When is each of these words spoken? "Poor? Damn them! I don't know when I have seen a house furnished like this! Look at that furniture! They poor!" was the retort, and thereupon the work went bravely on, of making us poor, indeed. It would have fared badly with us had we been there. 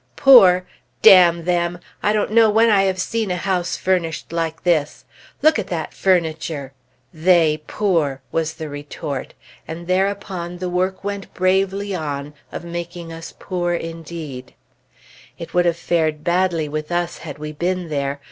"Poor? 0.15 0.65
Damn 1.03 1.45
them! 1.45 1.77
I 2.01 2.11
don't 2.11 2.31
know 2.31 2.49
when 2.49 2.71
I 2.71 2.85
have 2.85 2.97
seen 2.99 3.29
a 3.29 3.35
house 3.35 3.77
furnished 3.77 4.33
like 4.33 4.63
this! 4.63 5.05
Look 5.43 5.59
at 5.59 5.67
that 5.67 5.93
furniture! 5.93 6.73
They 7.13 7.61
poor!" 7.67 8.23
was 8.31 8.55
the 8.55 8.67
retort, 8.67 9.35
and 9.67 9.85
thereupon 9.85 10.57
the 10.57 10.69
work 10.69 11.03
went 11.03 11.31
bravely 11.35 11.93
on, 11.93 12.33
of 12.51 12.63
making 12.65 13.13
us 13.13 13.31
poor, 13.37 13.75
indeed. 13.75 14.55
It 15.37 15.53
would 15.53 15.65
have 15.65 15.77
fared 15.77 16.23
badly 16.23 16.67
with 16.67 16.91
us 16.91 17.19
had 17.19 17.37
we 17.37 17.51
been 17.51 17.89
there. 17.89 18.19